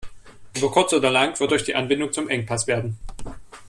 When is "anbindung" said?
1.75-2.11